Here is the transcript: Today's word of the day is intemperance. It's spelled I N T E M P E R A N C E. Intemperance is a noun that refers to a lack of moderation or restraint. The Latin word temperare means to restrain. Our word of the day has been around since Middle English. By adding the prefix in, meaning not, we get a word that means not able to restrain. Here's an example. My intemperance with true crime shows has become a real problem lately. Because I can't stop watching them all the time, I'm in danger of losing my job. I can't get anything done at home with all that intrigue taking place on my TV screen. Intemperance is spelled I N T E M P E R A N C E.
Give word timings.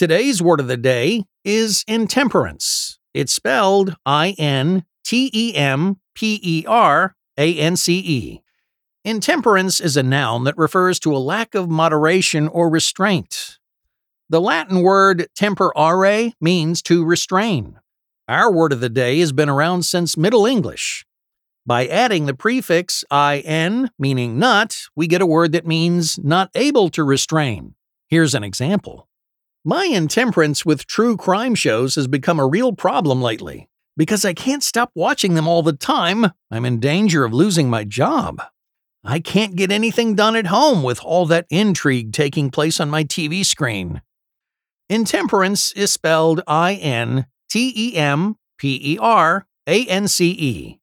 Today's 0.00 0.40
word 0.40 0.60
of 0.60 0.66
the 0.66 0.78
day 0.78 1.24
is 1.44 1.84
intemperance. 1.86 2.98
It's 3.12 3.34
spelled 3.34 3.96
I 4.06 4.34
N 4.38 4.86
T 5.04 5.30
E 5.30 5.54
M 5.54 6.00
P 6.14 6.40
E 6.42 6.64
R 6.66 7.14
A 7.36 7.58
N 7.58 7.76
C 7.76 7.98
E. 7.98 8.42
Intemperance 9.04 9.78
is 9.78 9.98
a 9.98 10.02
noun 10.02 10.44
that 10.44 10.56
refers 10.56 10.98
to 11.00 11.14
a 11.14 11.18
lack 11.18 11.54
of 11.54 11.68
moderation 11.68 12.48
or 12.48 12.70
restraint. 12.70 13.58
The 14.30 14.40
Latin 14.40 14.80
word 14.80 15.28
temperare 15.38 16.32
means 16.40 16.80
to 16.84 17.04
restrain. 17.04 17.78
Our 18.26 18.50
word 18.50 18.72
of 18.72 18.80
the 18.80 18.88
day 18.88 19.18
has 19.20 19.32
been 19.32 19.50
around 19.50 19.82
since 19.82 20.16
Middle 20.16 20.46
English. 20.46 21.04
By 21.66 21.86
adding 21.86 22.24
the 22.24 22.32
prefix 22.32 23.04
in, 23.12 23.90
meaning 23.98 24.38
not, 24.38 24.78
we 24.96 25.06
get 25.06 25.20
a 25.20 25.26
word 25.26 25.52
that 25.52 25.66
means 25.66 26.18
not 26.18 26.48
able 26.54 26.88
to 26.88 27.04
restrain. 27.04 27.74
Here's 28.08 28.34
an 28.34 28.44
example. 28.44 29.09
My 29.64 29.84
intemperance 29.84 30.64
with 30.64 30.86
true 30.86 31.18
crime 31.18 31.54
shows 31.54 31.96
has 31.96 32.06
become 32.06 32.40
a 32.40 32.46
real 32.46 32.72
problem 32.72 33.20
lately. 33.20 33.68
Because 33.94 34.24
I 34.24 34.32
can't 34.32 34.62
stop 34.62 34.90
watching 34.94 35.34
them 35.34 35.46
all 35.46 35.62
the 35.62 35.74
time, 35.74 36.32
I'm 36.50 36.64
in 36.64 36.80
danger 36.80 37.24
of 37.24 37.34
losing 37.34 37.68
my 37.68 37.84
job. 37.84 38.40
I 39.04 39.20
can't 39.20 39.56
get 39.56 39.70
anything 39.70 40.14
done 40.14 40.34
at 40.34 40.46
home 40.46 40.82
with 40.82 41.04
all 41.04 41.26
that 41.26 41.44
intrigue 41.50 42.14
taking 42.14 42.50
place 42.50 42.80
on 42.80 42.88
my 42.88 43.04
TV 43.04 43.44
screen. 43.44 44.00
Intemperance 44.88 45.72
is 45.72 45.92
spelled 45.92 46.40
I 46.46 46.74
N 46.76 47.26
T 47.50 47.70
E 47.76 47.96
M 47.96 48.36
P 48.56 48.80
E 48.82 48.98
R 48.98 49.46
A 49.66 49.86
N 49.86 50.08
C 50.08 50.30
E. 50.30 50.79